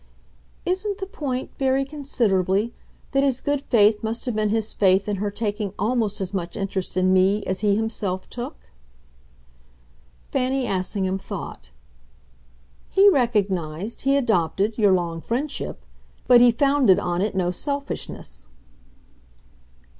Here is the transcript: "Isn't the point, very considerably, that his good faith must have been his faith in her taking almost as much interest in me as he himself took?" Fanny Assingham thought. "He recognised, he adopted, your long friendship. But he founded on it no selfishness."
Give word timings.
"Isn't 0.65 0.97
the 0.97 1.05
point, 1.05 1.55
very 1.59 1.85
considerably, 1.85 2.73
that 3.11 3.21
his 3.21 3.39
good 3.39 3.61
faith 3.61 4.01
must 4.01 4.25
have 4.25 4.35
been 4.35 4.49
his 4.49 4.73
faith 4.73 5.07
in 5.07 5.17
her 5.17 5.29
taking 5.29 5.75
almost 5.77 6.19
as 6.19 6.33
much 6.33 6.57
interest 6.57 6.97
in 6.97 7.13
me 7.13 7.45
as 7.45 7.59
he 7.59 7.75
himself 7.75 8.27
took?" 8.27 8.55
Fanny 10.31 10.65
Assingham 10.65 11.19
thought. 11.19 11.69
"He 12.89 13.09
recognised, 13.09 14.01
he 14.01 14.17
adopted, 14.17 14.75
your 14.75 14.91
long 14.91 15.21
friendship. 15.21 15.79
But 16.25 16.41
he 16.41 16.51
founded 16.51 16.97
on 16.97 17.21
it 17.21 17.35
no 17.35 17.51
selfishness." 17.51 18.47